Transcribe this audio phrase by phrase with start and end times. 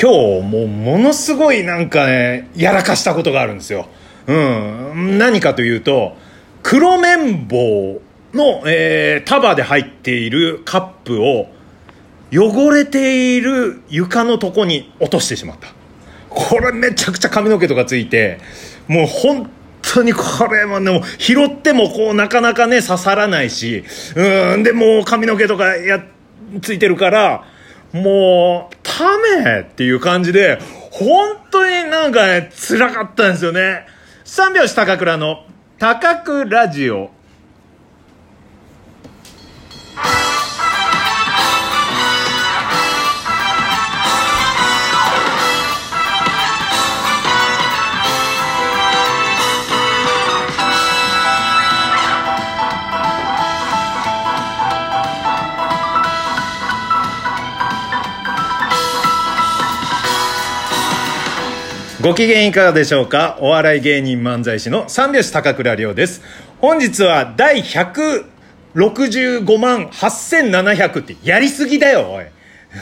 [0.00, 3.88] 今日もうものすごいなんかねやらかしたことがあるんですよ。
[4.26, 4.32] う
[4.94, 5.18] ん。
[5.18, 6.16] 何かというと
[6.62, 8.00] 黒綿棒
[8.34, 11.48] の、えー、束で入っているカップを
[12.30, 15.68] 汚れている床のとこに落としてしまった。
[16.28, 18.38] これめちゃくちゃ髪の毛とかついて
[18.88, 19.50] もう本
[19.80, 20.22] 当にこ
[20.52, 23.84] れもねも拾ってもこうなかなかね刺さらないし
[24.14, 24.62] うん。
[24.62, 26.04] でもう髪の毛とかや
[26.60, 27.44] ついてるから
[27.92, 28.75] もう
[29.18, 30.58] めっていう感じで
[30.90, 33.86] 本当になんかね辛かったんですよね。
[34.24, 35.44] 三拍子高倉の
[35.78, 37.10] 高倉ラジオ。
[62.06, 63.36] ご機嫌いかがでしょうか？
[63.40, 66.22] お笑い芸人漫才師の三拍子高倉涼です。
[66.60, 72.26] 本日は第165万8700ってやりすぎだよおい。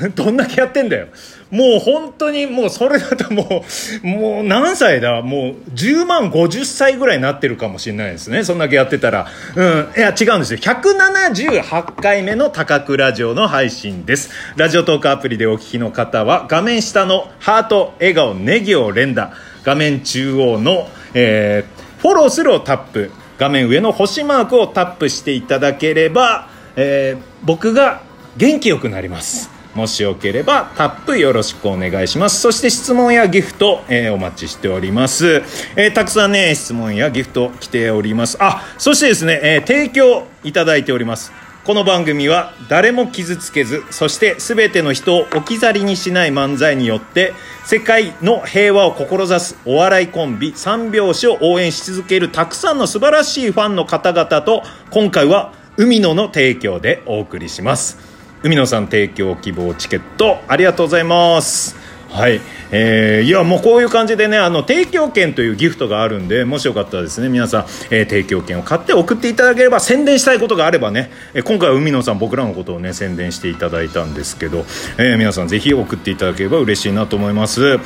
[0.14, 1.08] どんだけやってんだよ。
[1.50, 3.64] もう本当にもうそれだとも
[4.02, 5.22] うもう何歳だ？
[5.22, 8.44] もう10万50歳ぐらいになってるかもしれないですね。
[8.44, 9.26] そんだけやってたら。
[9.54, 9.88] うん。
[9.96, 10.58] いや違うんですよ。
[10.60, 14.30] 178回目の高倉ラジオの配信です。
[14.56, 19.32] ラジオトークアプリでお聞きの方は画面下のハート笑顔ネギを連打。
[19.64, 23.10] 画面中央の、えー、フォローするをタップ。
[23.38, 28.02] 画面上の星マークをタップしていただければ、えー、僕が
[28.36, 29.50] 元気よくなります。
[29.74, 32.40] もしよければタップよろしくお願いします。
[32.40, 35.42] そして質問やギフト、えー、お待ちしております、
[35.76, 38.36] えー、たくさんね質問やギフト来ております。
[38.40, 41.32] あそしてですね、えー、提供いただいております。
[41.64, 47.34] この番組は誰も傷つけずそして全ての人を置き去りにしない漫才によって
[47.64, 58.11] 世界の平和を志すお笑いコンビ三拍子を応援し続けるたくさんの素晴らしいファンの方々と今回は海野の提供でお送りします。
[58.42, 61.76] 海野さん提供希望チケットありがとうございます。
[62.12, 74.66] はい、えー、いやもうこういう感じでねあの提供券というギフトがあるんでもしよかったらですね皆さん、えー、提供券を買って送っていただければ宣伝したいことがあればね、えー、今回は海野さん僕らのことをね宣伝していただいたんですけど、
[74.98, 77.62] えー、皆さんぜひ送っていただければ嬉しいなと思います。
[77.62, 77.76] は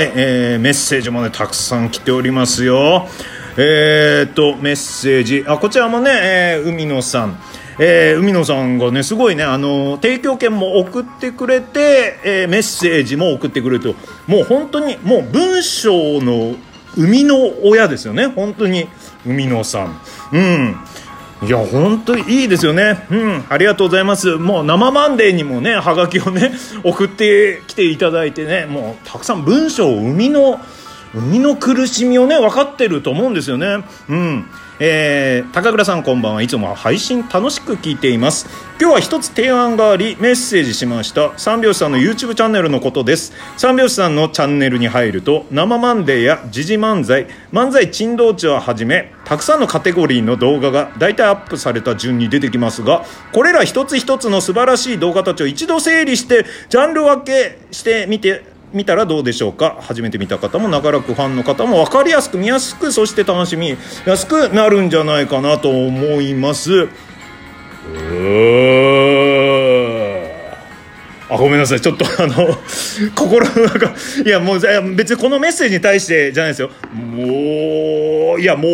[0.00, 3.06] い、えー、メッセージもねたくさん来ておりますよ。
[3.56, 5.44] えー、っとメッセージ。
[5.46, 7.38] あこちらもね、えー、海野さん。
[7.78, 13.94] えー、海野さんがねすごいねあの提供券も送ってくれて、えー、メッセージも送ってくれると。
[14.26, 16.56] もう本当にもう文章の
[16.94, 18.26] 生みの親ですよね。
[18.26, 18.88] 本当に
[19.24, 20.00] 海野さん。
[20.32, 20.76] うん。
[21.46, 23.06] いや本当にいいですよね。
[23.10, 23.44] うん。
[23.48, 24.36] ありがとうございます。
[24.36, 26.52] もう生マンデーにもねはがきをね
[26.82, 30.58] 送ってきていただいてねもうたくさん文章を生みの生
[31.14, 33.84] みの苦しみをね分かってると思うんですよね。
[34.08, 34.44] うん。
[34.80, 38.46] えー、高倉さんこんばんはいつも配信楽しく聞いています。
[38.80, 41.36] 今日は一つ提案がありメッセージしました。
[41.36, 43.32] 三拍子さんの YouTube チャンネルのことです。
[43.56, 59.76] 三拍子さんのチャンネルに入ると生マンデーや時事漫才漫才珍道中をはじめたくさんのカテゴリーの動画が大体アップされた順に出てきますがこれら一つ一つの素晴らしい動画たちを一度整理してジャンル分けしてみて見たらどうでしょうか？
[59.80, 66.88] 初めて見た方も長らくファンの方も分かりやすく見やすくそして楽しみやすくなるんじゃないかなと思います。
[71.30, 71.80] あごめんなさい。
[71.80, 72.56] ちょっとあの
[73.14, 73.92] 心の中
[74.24, 74.60] いやもう
[74.94, 76.70] 別にこのメッセージに対してじゃないですよ。
[76.94, 78.68] もういやも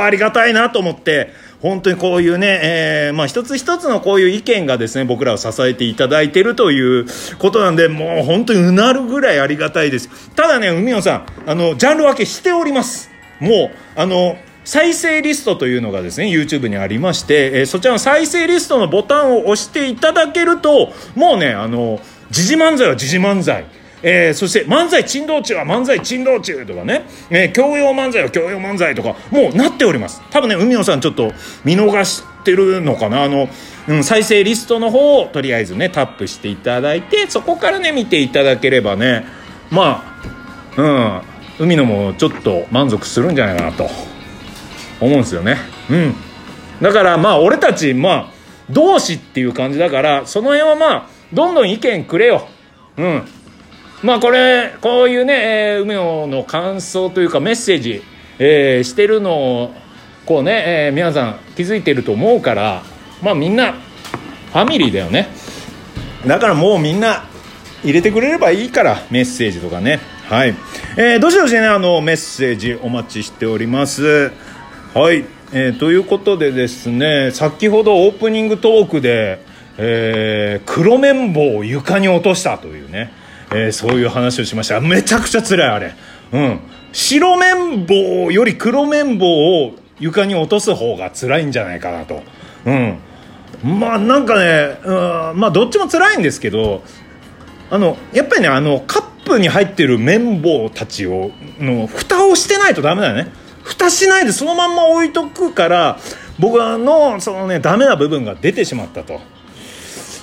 [0.00, 1.43] うありがたいなと思って。
[1.64, 7.06] 本当にこういうね、えー、まあ一つ一つのこういう意見がですね、僕らを支えていただいているという
[7.38, 10.30] ことなんで、もう本当にうなるぐらいありがたいです。
[10.32, 13.10] ただね、海野さん、あの、ジャンル分けしております。
[13.40, 14.36] もう、あの、
[14.66, 21.98] 再生リストというのがですね、YouTube にありまして、えー、そちらの再生リストのボタンを押していただけると、もうね、あの、
[22.30, 23.64] 時事漫才は時事漫才。
[24.06, 30.22] えー、そして漫才珍道中は漫才珍道中とかね、えー、教養漫才は教養漫才とかもうなっております。
[30.30, 31.32] 多分ね海野さんちょっと
[31.64, 33.24] 見逃してるのかな。
[33.24, 33.48] あの、
[33.88, 39.24] うん、再生リストの方をとりあえずねタップしていただいてそこからね見ていただければね。
[39.70, 40.04] ま
[40.76, 41.22] あ
[41.58, 43.88] うん海野もちょっと満足するんじゃないかなと。
[45.00, 45.56] 思うんですよね。
[45.90, 46.14] うん。
[46.80, 48.30] だからまあ俺たちまあ
[48.70, 52.48] 同志っていう感じだからその辺はまあどんどん意見くれよ。
[52.96, 53.22] うん。
[54.04, 58.02] まあこれこういうね、えー、梅野の感想というかメッセージ、
[58.38, 59.74] えー、してるのを
[60.26, 62.82] こうね、えー、皆さん気づいてると思うから
[63.22, 65.28] まあみんなファミリーだよね。
[66.26, 67.24] だからもうみんな
[67.82, 70.00] 入れてくれればいいからメッセージとかね。
[70.28, 70.54] はい、
[70.98, 74.32] えー、どしどしねあのメッセージお待ちしております。
[74.92, 75.24] はい。
[75.54, 79.42] えー、ということでですね先ほどオープニングトークで、
[79.78, 83.23] えー、黒綿棒を床に落としたというね、
[83.54, 84.80] えー、そういう話をしました。
[84.80, 85.94] めちゃくちゃ辛いあれ。
[86.32, 86.60] うん。
[86.92, 92.22] 白綿棒より黒綿棒を床に落とす方が辛いんじゃないかなと。
[92.66, 92.98] うん。
[93.64, 96.82] まあなんかね、うん、まあどっちも辛いんですけど
[97.70, 103.32] あのやっぱりねあのカップに入ってる綿棒たちをの蓋をしてないとダメだよね。
[103.62, 105.98] 蓋しないでそのまんま置いとくから
[106.38, 109.20] 僕のそのねダメな部分が出てしまったと。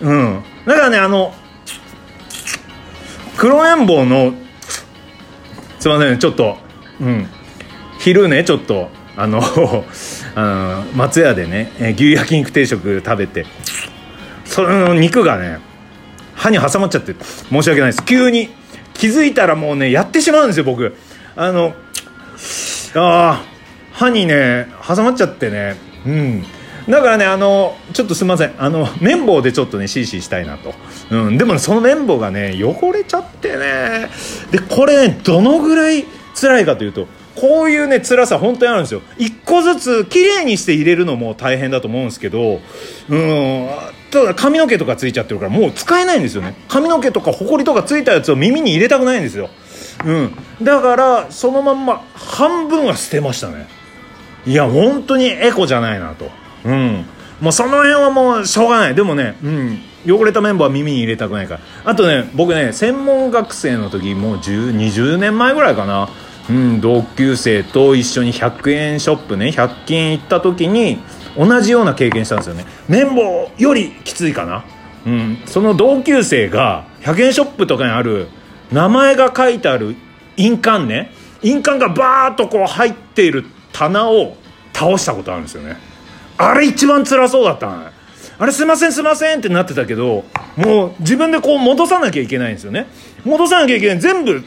[0.00, 0.42] うん。
[0.64, 1.34] だからねあの
[3.36, 4.34] 黒綿棒の
[5.78, 6.58] すいませんちょっと
[7.00, 7.26] うん。
[7.98, 9.40] 昼ねちょっとあの
[10.34, 13.46] あの松屋でね牛焼肉定食食べて
[14.44, 15.58] その肉がね
[16.34, 17.14] 歯に挟まっちゃって
[17.50, 18.04] 申し訳ないです。
[18.04, 18.50] 急に
[18.94, 20.94] 気づいたらもうねやってしまうんですよ僕。
[21.34, 21.74] あの
[22.94, 23.42] あ
[23.92, 26.44] 歯にね挟まっちゃってねうん。
[26.88, 28.54] だからねあのちょっとすみません。
[28.58, 30.72] あの綿棒でちょっとねシーシーしたいなと、
[31.10, 34.08] うん、でも、ね、その綿棒がね汚れちゃってね。
[34.50, 36.04] でこれねどのぐらい
[36.40, 39.02] 辛いかというとこういうね辛さ本当にあるんですよ。
[39.18, 42.60] 一個ずつ綺麗にして入れるのも大変だと思うんですけど
[43.08, 43.68] うん
[44.10, 46.54] ただ髪の毛とかついちゃってるからもう使えないんですよね。
[46.68, 49.50] 髪の毛とかほこりとかついたやつを耳に入れたくないんですよ。
[50.04, 50.32] うん。
[50.62, 53.66] だからそのまんま半分は捨てましたね。
[54.46, 56.30] いや本当にエコじゃないなと。
[56.66, 57.04] うん。
[57.40, 58.94] もうその辺はもうしょうがない。
[58.94, 59.78] でもねうん。
[60.06, 61.60] 汚れた綿棒は耳に入れたくないから。
[61.84, 66.08] あとね僕ね専門学生の時もう20年前ぐらいかな。
[66.48, 70.98] うん、同級生と一緒に100円ショップね100均行った時に
[71.36, 72.64] 同じような経験したんですよね。
[72.88, 74.64] 綿棒よりきついかな、
[75.06, 78.28] うん、その同級生が100円ショップとかにある
[78.70, 79.96] 名前が書いてある
[80.36, 81.10] 印鑑ね。
[81.42, 84.36] 印鑑がバーッとこう入っている棚を
[84.72, 85.76] 倒したことあるんですよね。
[86.38, 87.92] あれ一番辛そうだった
[88.38, 90.24] あれすいませんすいませんってなってたけど
[90.56, 92.86] もう自分でこう戻さなきゃいけないんですよね。
[93.24, 93.98] 戻さなきゃいけない。
[93.98, 94.44] 全部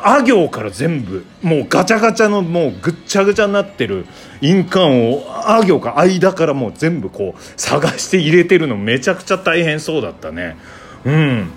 [0.00, 4.04] あ行から全部もうガチャガチャのもうぐっちゃぐちゃになってる
[4.40, 10.56] 印鑑をあ行か間からもう全部こう探して入れてるのめちゃくちゃ大変そうだったね。
[11.04, 11.50] うん。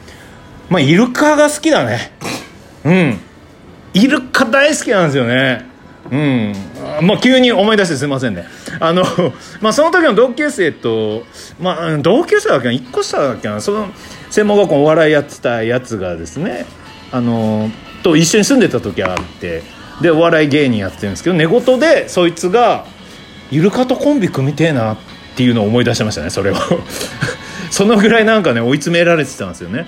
[0.70, 2.12] まあイルカが好きだね。
[2.84, 3.20] うん。
[3.94, 5.67] イルカ大好きなんですよね。
[6.12, 6.54] うん。
[7.02, 8.46] まあ急に思い出してすいませんね。
[8.80, 9.04] あの
[9.62, 11.26] まあその時の同級生と
[11.60, 13.90] まあ同級生だっけな1個下だっけなその
[14.30, 16.66] 専門学校お笑いやってたやつがですね
[17.12, 17.72] あの
[18.04, 19.64] と一緒に住んでた時あって
[20.02, 22.86] でお笑い芸人やってるんですけど寝言でそいつが
[23.52, 24.98] イルカとコンビ組みてえなっ
[25.36, 26.56] ていうのを思い出しましたねそれを。
[27.70, 29.88] そのぐらいなんかね追い詰められてたんですよね。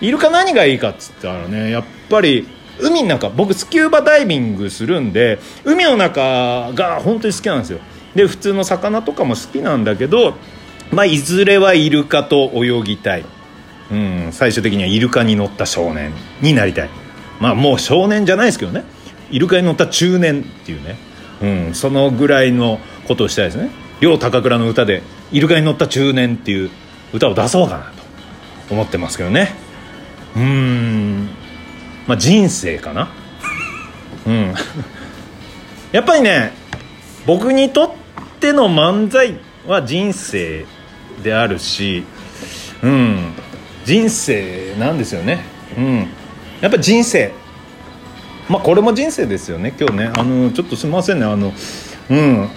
[0.00, 2.46] イルカ何がいいかっつったらねやっぱり
[2.80, 7.78] 海の中僕スキューバダイビングするんで海の中が本当に好きなんですよ。
[8.14, 10.34] で普通の魚とかも好きなんだけど
[10.90, 13.24] まあいずれはイルカと泳ぎたい。
[13.90, 16.90] うん最終的にはイルカに乗った少年になりたい。
[17.40, 18.84] まあもう少年じゃないですけどね。
[19.30, 20.96] イルカに乗った中年っていうね、
[21.42, 23.70] うん、そのぐらいのことをしたいですね。
[24.00, 26.70] 両高倉の歌で「イルカに乗った中年」っていう
[27.12, 27.92] 歌を出そうかな
[28.68, 29.54] と思ってますけどね。
[30.36, 31.28] うん。
[32.06, 33.10] まあ人生かな。
[34.26, 34.54] うん。
[35.92, 36.52] やっぱりね
[37.26, 37.90] 僕にとっ
[38.40, 40.66] ての漫才は人生
[41.22, 42.04] であるし
[42.82, 43.32] うん。
[43.84, 45.44] 人生なんですよね。
[45.76, 46.08] うん。
[46.60, 47.32] やっぱ人生。
[48.48, 50.12] まあこれも人生ですよね今日ね。
[50.16, 51.24] あのちょっとすみませんね。
[51.24, 51.52] あの
[52.10, 52.48] うん。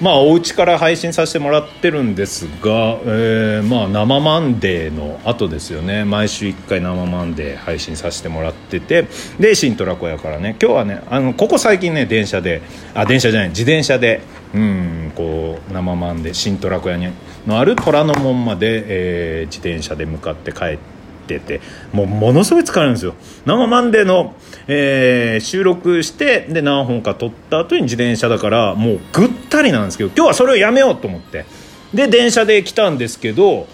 [0.00, 6.04] まあお家から配信させてもらってるんですが、えー、まあ生マンデーの後ですよね。
[6.04, 9.06] 毎週1回生マンデー配信させてもらってて。
[9.40, 10.54] で新虎子屋からね。
[10.60, 12.60] 今日はねあのここ最近ね電車で
[12.94, 14.20] あ電車じゃない自転車で
[14.54, 17.08] うんこう生マンデー新虎子屋に
[17.46, 20.95] のある虎ノ門まで、えー、自転車で向かって帰って
[21.26, 21.60] ってて
[21.92, 23.14] もうものすごい疲れるんですよ。
[23.44, 24.34] 生マンデーの、
[24.68, 31.44] えー、収録してで何本か撮った後に自転車だからもうぐったりなんですけど今日はそれをやめようと思って。
[31.92, 33.66] で電車で来たんですけど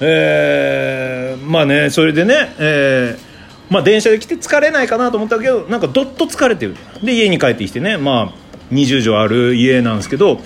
[0.00, 3.26] えー、まあねそれでねえー
[3.68, 6.76] まあ、電車で来て疲れないかなと思ったけどなんかどっと疲れてる。
[7.02, 8.32] で家に帰ってきてねまあ
[8.72, 10.40] 20畳ある家なんですけど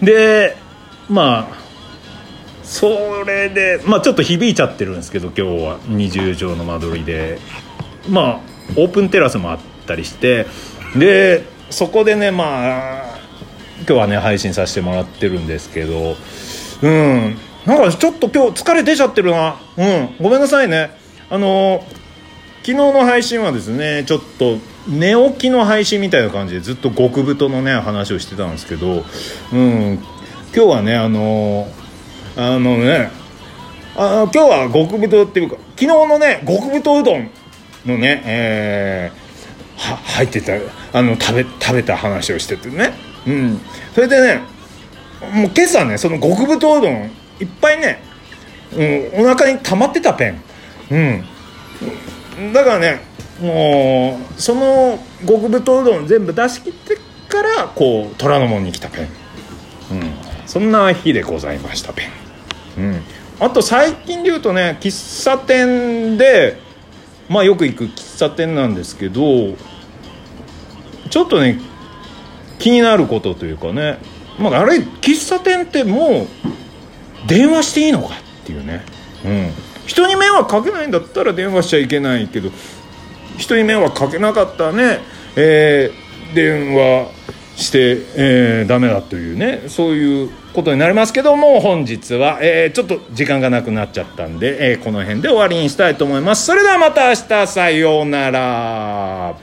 [0.00, 0.56] で
[1.08, 1.61] まあ
[2.62, 5.80] それでまあちょっと響いちゃってるんですけど今日は。
[5.80, 7.38] 20畳の間取りで。
[8.08, 8.40] まあ
[8.76, 10.46] オープンテラスもあったりして。
[10.96, 13.18] でそこでねまあ
[13.78, 16.16] 今日はね配信させてもらってるんですけど。
[16.82, 17.36] うん。
[17.66, 19.60] なんかちょっと今日疲れ出ちゃってるな。
[19.76, 20.16] うん。
[20.20, 20.90] ごめんなさいね。
[21.30, 21.84] あの
[22.62, 29.04] 昨日の配信はですねちょっと寝起きの配信みたいな感じでずっと極太のね話をしてたんですけど。
[29.52, 29.98] うん。
[30.54, 31.66] 今日はねあの
[32.36, 33.10] あのね
[33.96, 37.30] あ今日は極太っていうか昨日のね極太うどん
[37.84, 40.52] のねえー、は入ってた
[40.98, 42.92] あの食べ食べた話をしててね。
[43.26, 43.60] うん。
[43.94, 44.42] それでね
[45.34, 47.10] もう今朝ねその極太うどん
[47.40, 48.02] いっぱいね、
[49.16, 50.42] うん、お腹に溜まってたペン。
[50.90, 52.52] うん。
[52.52, 53.00] だからね
[53.40, 56.96] もうその極太うどん全部出し切って
[57.28, 59.08] からこう虎ノ門に来たペン、
[60.46, 62.04] そんな日でございましたペ
[62.78, 63.02] ン、うん、
[63.40, 66.58] あと最近で言うとね喫茶店で
[67.28, 69.56] まあよく行く喫茶店なんですけど
[71.10, 71.60] ちょっとね
[72.58, 73.98] 気になることというかね、
[74.38, 78.84] まあ、あれ喫茶店ってもう電話していいのかっていうね、
[79.24, 79.50] うん、
[79.86, 82.50] 人に迷惑かけないんだったら電話しちゃいけないけど
[83.36, 85.00] 人に迷惑かけなかったね、
[85.36, 87.10] えー、電話
[87.56, 96.46] して、えー、ダメだというねそういうことになりますけども本日は、えー、ちょっと時間がなくなっちゃったんで、えー、この辺で終わりにしたいと思います。
[96.46, 99.34] それではまた明日さようなら。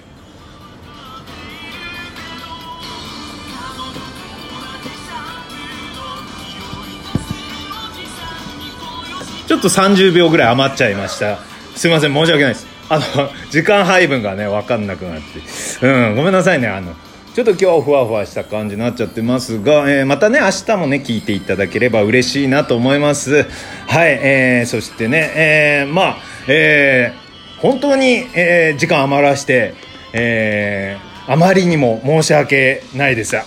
[9.47, 11.39] ちょっと30秒ぐらい余っちゃいました。
[11.75, 12.67] すいません申し訳ないです。
[12.87, 13.05] あの
[13.49, 15.87] 時間配分がね分かんなくなって。
[15.87, 16.93] うんごめんなさいねあの
[17.39, 23.43] ちょっと今日ふわふわした感じになっちゃってますが、えー、またね明日もね聞いていただければ嬉しいなと思います。
[23.87, 26.17] はい、えー、そしてね、えー、まあ
[26.49, 29.73] えー、本当に、えー、時間余らして
[30.11, 33.37] えー、あまりにも申し訳ないです。
[33.37, 33.45] あ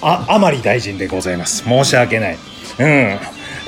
[0.00, 1.62] ああまり大臣でございます。
[1.62, 2.38] 申し訳ない。
[2.80, 3.18] うん。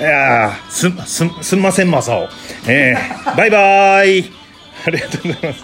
[0.00, 2.28] いやすすすんませんマサオ。
[2.66, 4.24] えー、バイバイ。
[4.84, 5.62] ありがとうございます。